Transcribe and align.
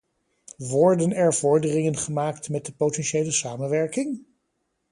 Worden 0.57 1.11
er 1.13 1.33
vorderingen 1.33 1.95
gemaakt 1.97 2.49
met 2.49 2.65
de 2.65 2.73
politiële 2.73 3.31
samenwerking? 3.31 4.25